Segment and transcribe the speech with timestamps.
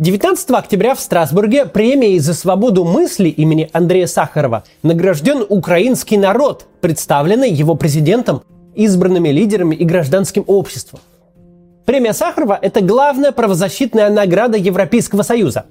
[0.00, 7.50] 19 октября в Страсбурге премией за свободу мысли имени Андрея Сахарова награжден украинский народ, представленный
[7.50, 8.42] его президентом,
[8.74, 11.00] избранными лидерами и гражданским обществом.
[11.84, 15.66] Премия Сахарова– это главная правозащитная награда Европейского Союза.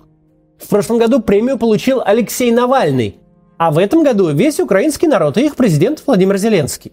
[0.60, 3.18] В прошлом году премию получил Алексей Навальный,
[3.58, 6.92] а в этом году весь украинский народ и их президент Владимир Зеленский.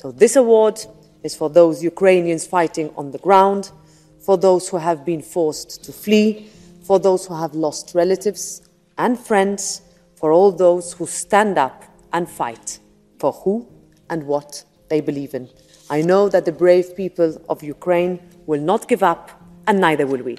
[0.00, 0.76] So this award
[1.24, 3.72] is for those Ukrainians fighting on the ground,
[4.21, 6.49] for those who have been forced to flee,
[6.83, 8.61] for those who have lost relatives
[8.97, 9.81] and friends,
[10.15, 11.83] for all those who stand up
[12.13, 12.79] and fight
[13.19, 13.67] for who
[14.09, 15.49] and what they believe in.
[15.89, 19.31] I know that the brave people of Ukraine will not give up,
[19.67, 20.37] and neither will we.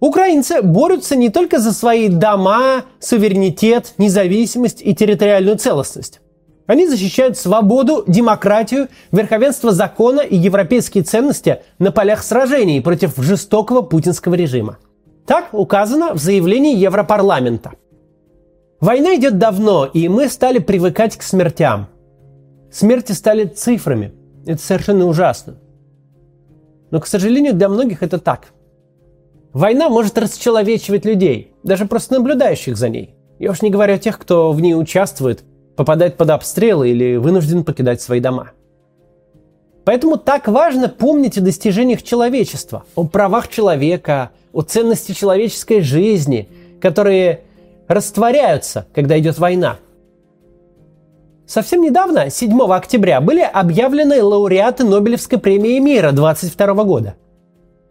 [0.00, 6.20] Украинцы борются не только за свои дома, суверенитет, независимость и территориальную целостность.
[6.65, 14.35] Они защищают свободу, демократию, верховенство закона и европейские ценности на полях сражений против жестокого путинского
[14.35, 14.77] режима.
[15.25, 17.73] Так указано в заявлении Европарламента.
[18.79, 21.87] Война идет давно, и мы стали привыкать к смертям.
[22.71, 24.13] Смерти стали цифрами.
[24.45, 25.55] Это совершенно ужасно.
[26.91, 28.47] Но, к сожалению, для многих это так.
[29.53, 33.15] Война может расчеловечивать людей, даже просто наблюдающих за ней.
[33.39, 35.43] Я уж не говорю о тех, кто в ней участвует,
[35.75, 38.51] попадает под обстрелы или вынужден покидать свои дома.
[39.85, 46.47] Поэтому так важно помнить о достижениях человечества, о правах человека, о ценности человеческой жизни,
[46.79, 47.41] которые
[47.87, 49.77] растворяются, когда идет война.
[51.45, 57.15] Совсем недавно, 7 октября, были объявлены лауреаты Нобелевской премии мира 22 года.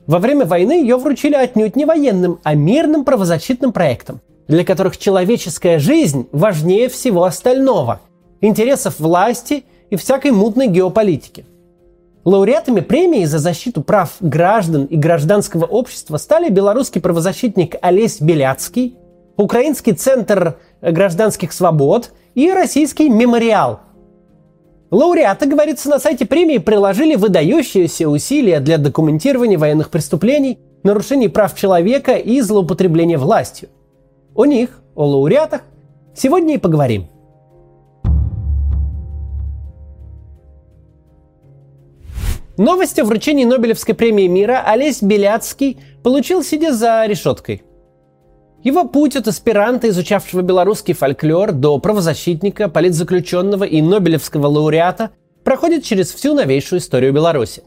[0.06, 5.78] Во время войны ее вручили отнюдь не военным, а мирным правозащитным проектам, для которых человеческая
[5.78, 8.00] жизнь важнее всего остального,
[8.40, 11.46] интересов власти и всякой мутной геополитики.
[12.24, 18.96] Лауреатами премии за защиту прав граждан и гражданского общества стали белорусский правозащитник Олесь Беляцкий,
[19.36, 23.80] Украинский центр гражданских свобод и российский мемориал.
[24.92, 32.12] Лауреаты, говорится на сайте премии, приложили выдающиеся усилия для документирования военных преступлений, нарушений прав человека
[32.12, 33.70] и злоупотребления властью.
[34.34, 35.62] О них, о лауреатах,
[36.14, 37.08] сегодня и поговорим.
[42.56, 47.62] Новость о вручении Нобелевской премии мира Олесь Беляцкий получил, сидя за решеткой.
[48.62, 55.10] Его путь от аспиранта, изучавшего белорусский фольклор, до правозащитника, политзаключенного и Нобелевского лауреата
[55.44, 57.64] проходит через всю новейшую историю Беларуси.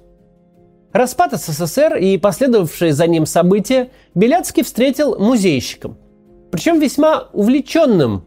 [0.93, 5.97] Распад СССР и последовавшие за ним события Беляцкий встретил музейщиком,
[6.55, 8.23] причем весьма увлеченным.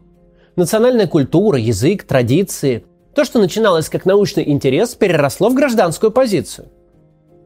[0.55, 2.85] Национальная культура, язык, традиции,
[3.15, 6.67] то, что начиналось как научный интерес, переросло в гражданскую позицию.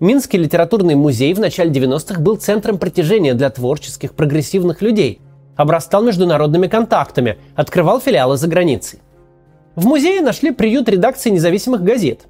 [0.01, 5.21] Минский литературный музей в начале 90-х был центром притяжения для творческих, прогрессивных людей,
[5.55, 8.99] обрастал международными контактами, открывал филиалы за границей.
[9.75, 12.25] В музее нашли приют редакции независимых газет.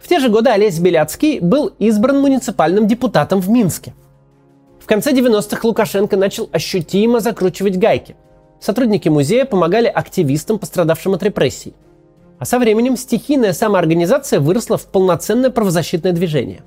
[0.00, 3.92] В те же годы Олесь Беляцкий был избран муниципальным депутатом в Минске.
[4.82, 8.16] В конце 90-х Лукашенко начал ощутимо закручивать гайки.
[8.60, 11.74] Сотрудники музея помогали активистам, пострадавшим от репрессий–
[12.42, 16.62] а со временем стихийная самоорганизация выросла в полноценное правозащитное движение.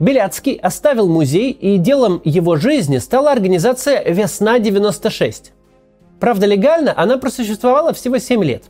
[0.00, 5.52] Беляцкий оставил музей, и делом его жизни стала организация «Весна-96».
[6.18, 8.64] Правда, легально она просуществовала всего 7 лет.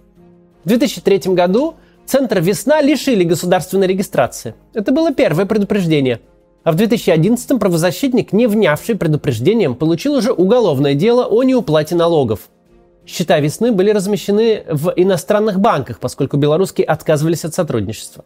[0.65, 4.55] В 2003 году Центр «Весна» лишили государственной регистрации.
[4.75, 6.21] Это было первое предупреждение.
[6.65, 12.49] А в 2011 правозащитник, не внявший предупреждением, получил уже уголовное дело о неуплате налогов–
[13.07, 18.25] Счета весны были размещены в иностранных банках, поскольку белорусские отказывались от сотрудничества.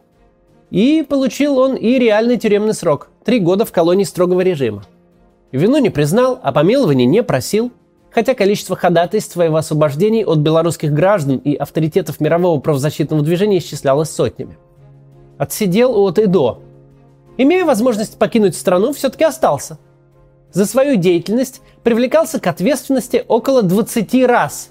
[0.69, 4.83] И получил он и реальный тюремный срок– три года в колонии строгого режима.
[5.51, 7.71] Вину не признал, а помилования не просил,
[8.11, 14.57] хотя количество ходатайств своего освобождений от белорусских граждан и авторитетов мирового правозащитного движения исчислялось сотнями.
[15.37, 16.61] Отсидел от и до.
[17.37, 19.77] Имея возможность покинуть страну, все-таки остался–
[20.51, 24.69] за свою деятельность привлекался к ответственности около 20 раз,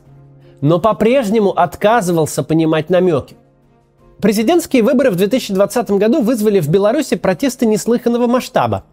[0.60, 3.36] но по-прежнему отказывался понимать намеки.
[4.20, 8.84] Президентские выборы в 2020 году вызвали в Беларуси протесты неслыханного масштаба.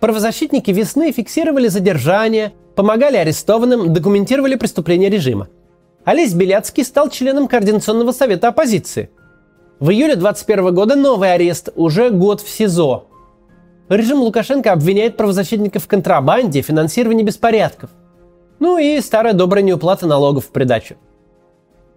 [0.00, 5.48] Правозащитники весны фиксировали задержания, помогали арестованным, документировали преступления режима.
[6.04, 9.08] Олесь Беляцкий стал членом Координационного совета оппозиции.
[9.78, 13.06] В июле 2021 года новый арест, уже год в СИЗО.
[13.88, 17.90] Режим Лукашенко обвиняет правозащитников в контрабанде, финансировании беспорядков.
[18.58, 20.96] Ну и старая добрая неуплата налогов в придачу.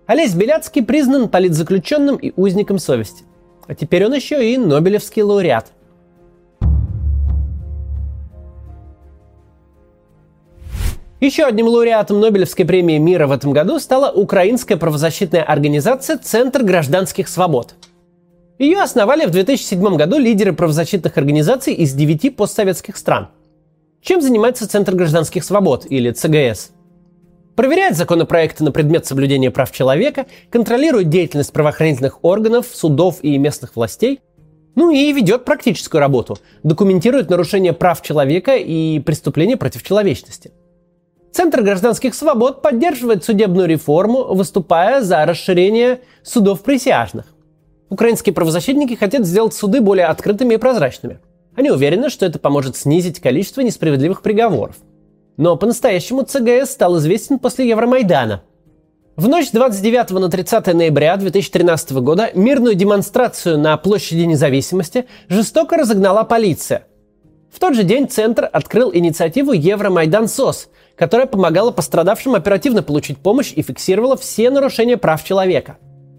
[0.06, 3.24] Олесь Беляцкий признан политзаключенным и узником совести.
[3.68, 5.72] А теперь он еще и Нобелевский лауреат.
[11.19, 17.28] Еще одним лауреатом Нобелевской премии мира в этом году стала украинская правозащитная организация «Центр гражданских
[17.28, 17.75] свобод».
[18.59, 23.30] Ее основали в 2007 году лидеры правозащитных организаций из девяти постсоветских стран.
[24.01, 26.71] Чем занимается Центр гражданских свобод или ЦГС?
[27.56, 34.21] Проверяет законопроекты на предмет соблюдения прав человека, контролирует деятельность правоохранительных органов, судов и местных властей,
[34.75, 40.51] ну и ведет практическую работу, документирует нарушения прав человека и преступления против человечности–
[41.38, 47.27] Центр гражданских свобод поддерживает судебную реформу, выступая за расширение судов присяжных.
[47.89, 51.19] Украинские правозащитники хотят сделать суды более открытыми и прозрачными.
[51.56, 54.75] Они уверены, что это поможет снизить количество несправедливых приговоров.
[55.38, 58.44] Но по-настоящему ЦГС стал известен после Евромайдана.
[59.16, 65.78] В ночь с 29 на 30 ноября 2013 года мирную демонстрацию на площади независимости жестоко
[65.78, 66.86] разогнала полиция.
[67.51, 73.54] В тот же день Центр открыл инициативу Евромайдан СОС, которая помогала пострадавшим оперативно получить помощь
[73.56, 75.78] и фиксировала все нарушения прав человека.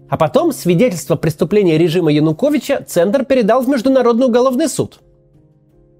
[0.09, 4.99] А потом свидетельство преступления режима Януковича Центр передал в Международный уголовный суд.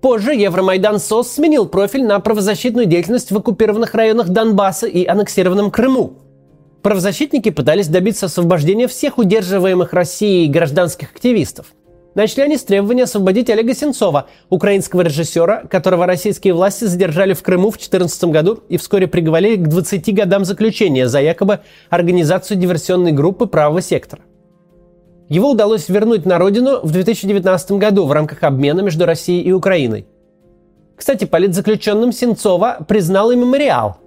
[0.02, 6.14] Позже Евромайдан СОС сменил профиль на правозащитную деятельность в оккупированных районах Донбасса и аннексированном Крыму.
[6.82, 11.68] Правозащитники пытались добиться освобождения всех удерживаемых Россией гражданских активистов–
[12.16, 17.70] Начали они с требования освободить Олега Сенцова, украинского режиссера, которого российские власти задержали в Крыму
[17.70, 21.60] в 2014 году и вскоре приговорили к 20 годам заключения за якобы
[21.90, 24.24] организацию диверсионной группы правого сектора.
[25.30, 30.08] Его удалось вернуть на родину в 2019 году в рамках обмена между Россией и Украиной.
[30.96, 33.98] Кстати, политзаключенным Сенцова признал и мемориал.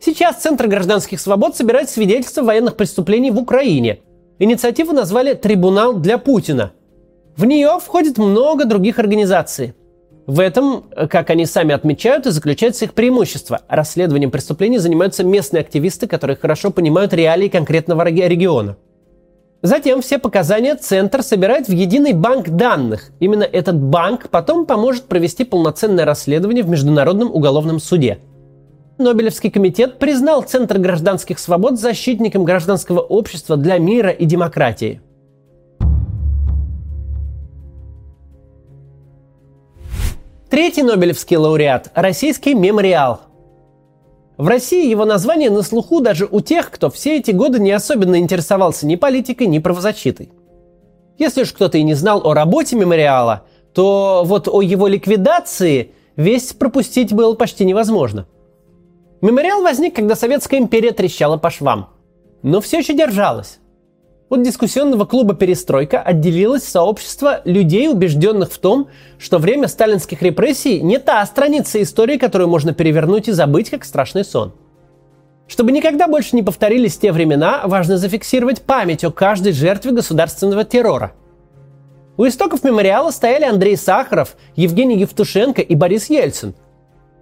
[0.00, 4.00] Сейчас Центр гражданских свобод собирает свидетельства военных преступлений в Украине.
[4.40, 6.72] Инициативу назвали «Трибунал для Путина»,
[7.36, 9.74] в нее входит много других организаций.
[10.26, 13.60] В этом, как они сами отмечают, и заключается их преимущество.
[13.68, 18.76] Расследованием преступлений занимаются местные активисты, которые хорошо понимают реалии конкретного региона.
[19.60, 23.10] Затем все показания Центр собирает в единый банк данных.
[23.18, 28.18] Именно этот банк потом поможет провести полноценное расследование в Международном уголовном суде.
[28.98, 35.00] Нобелевский комитет признал Центр гражданских свобод защитником гражданского общества для мира и демократии.
[40.54, 43.22] Третий Нобелевский лауреат– российский мемориал.
[44.36, 48.20] В России его название на слуху даже у тех, кто все эти годы не особенно
[48.20, 50.30] интересовался ни политикой, ни правозащитой.
[51.18, 56.56] Если уж кто-то и не знал о работе мемориала, то вот о его ликвидации весть
[56.56, 58.28] пропустить было почти невозможно.
[59.22, 61.88] Мемориал возник, когда Советская империя трещала по швам.
[62.44, 63.58] Но все еще держалась.
[64.30, 68.88] От дискуссионного клуба «Перестройка» отделилось сообщество людей, убежденных в том,
[69.18, 74.24] что время сталинских репрессий не та страница истории, которую можно перевернуть и забыть, как страшный
[74.24, 74.54] сон.
[75.46, 81.12] Чтобы никогда больше не повторились те времена, важно зафиксировать память о каждой жертве государственного террора.
[82.16, 86.54] У истоков мемориала стояли Андрей Сахаров, Евгений Евтушенко и Борис Ельцин–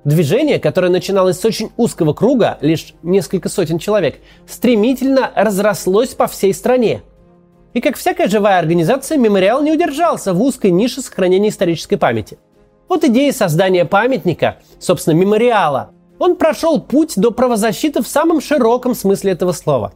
[0.05, 4.17] Движение, которое начиналось с очень узкого круга, лишь несколько сотен человек,
[4.49, 7.03] стремительно разрослось по всей стране.
[7.73, 12.39] И как всякая живая организация, мемориал не удержался в узкой нише сохранения исторической памяти.
[12.89, 19.33] Вот идея создания памятника, собственно, мемориала, он прошел путь до правозащиты в самом широком смысле
[19.33, 19.93] этого слова.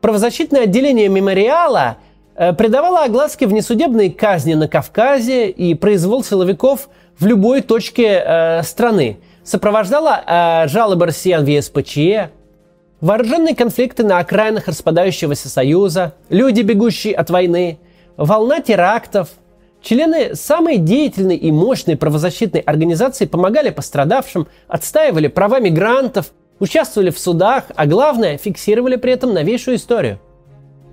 [0.00, 1.98] Правозащитное отделение мемориала
[2.34, 9.18] э, придавало огласке внесудебные казни на Кавказе и произвол силовиков– в любой точке э, страны.
[9.44, 12.30] Сопровождала э, жалобы россиян в ЕСПЧ,
[13.00, 17.78] вооруженные конфликты на окраинах распадающегося Союза, люди, бегущие от войны,
[18.16, 19.30] волна терактов.
[19.82, 27.64] Члены самой деятельной и мощной правозащитной организации помогали пострадавшим, отстаивали права мигрантов, участвовали в судах,
[27.74, 30.20] а главное, фиксировали при этом новейшую историю.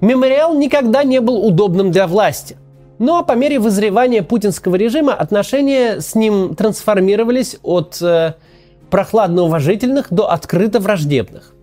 [0.01, 2.57] Мемориал никогда не был удобным для власти–
[2.99, 8.33] но по мере вызревания путинского режима отношения с ним трансформировались от э,
[8.89, 11.53] прохладно уважительных до открыто враждебных.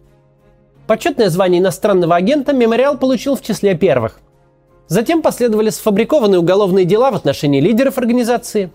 [0.87, 4.21] Почетное звание иностранного агента мемориал получил в числе первых.
[4.88, 8.71] Затем последовали сфабрикованные уголовные дела в отношении лидеров организации.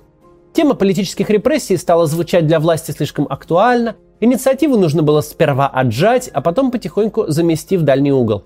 [0.53, 3.96] Тема политических репрессий стала звучать для власти слишком актуально.
[4.20, 8.44] Инициативу нужно было сперва отжать, а потом потихоньку замести в дальний угол.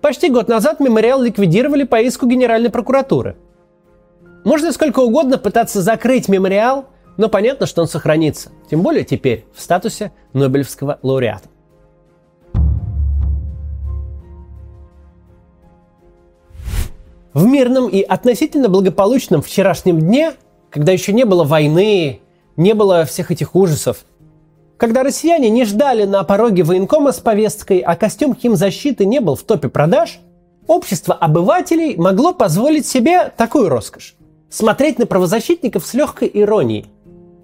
[0.00, 3.36] Почти год назад мемориал ликвидировали по иску Генеральной прокуратуры.
[4.44, 6.86] Можно сколько угодно пытаться закрыть мемориал,
[7.16, 8.50] но понятно, что он сохранится.
[8.70, 11.48] Тем более теперь в статусе Нобелевского лауреата.
[17.34, 20.32] В мирном и относительно благополучном вчерашнем дне,
[20.70, 22.20] когда еще не было войны,
[22.56, 24.04] не было всех этих ужасов,
[24.78, 29.42] Когда россияне не ждали на пороге военкома с повесткой, а костюм химзащиты не был в
[29.42, 30.20] топе продаж,
[30.68, 34.14] общество обывателей могло позволить себе такую роскошь.
[34.48, 36.86] Смотреть на правозащитников с легкой иронией.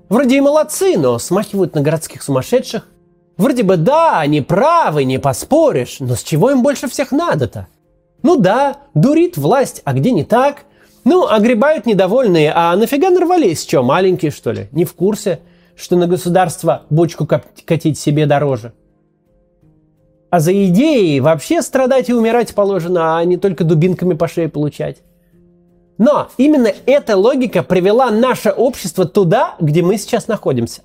[0.08, 2.86] Вроде и молодцы, но смахивают на городских сумасшедших.
[3.36, 7.66] Вроде бы да, они правы, не поспоришь, но с чего им больше всех надо-то?
[8.22, 10.66] Ну да, дурит власть, а где не так?
[11.02, 14.68] Ну, огребают недовольные, а нафига нарвались, что, маленькие что ли?
[14.70, 15.40] Не в курсе–
[15.76, 18.72] что на государство бочку катить себе дороже.
[20.30, 24.98] А за идеи вообще страдать и умирать положено, а не только дубинками по шее получать.
[25.96, 30.82] Но именно эта логика привела наше общество туда, где мы сейчас находимся.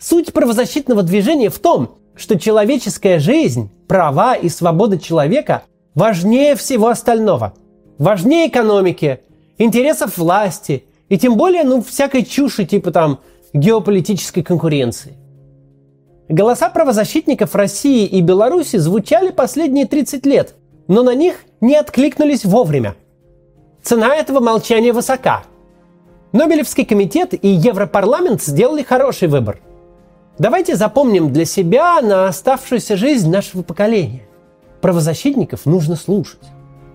[0.00, 5.62] Суть правозащитного движения в том, что человеческая жизнь, права и свобода человека
[5.94, 7.54] важнее всего остального.
[7.98, 9.20] Важнее экономики,
[9.56, 13.20] интересов власти и тем более, ну, всякой чуши типа там
[13.52, 15.14] геополитической конкуренции.
[16.28, 20.54] Голоса правозащитников России и Беларуси звучали последние 30 лет,
[20.86, 22.96] но на них не откликнулись вовремя.
[23.82, 25.44] Цена этого молчания высока.
[26.32, 29.60] Нобелевский комитет и Европарламент сделали хороший выбор.
[30.38, 34.22] Давайте запомним для себя на оставшуюся жизнь нашего поколения.
[34.82, 36.42] Правозащитников нужно слушать.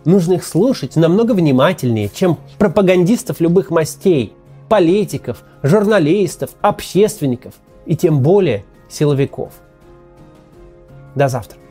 [0.06, 4.34] Нужно их слушать намного внимательнее, чем пропагандистов любых мастей–
[4.70, 7.56] политиков, журналистов, общественников
[7.86, 9.54] и тем более силовиков.
[11.16, 11.63] До завтра.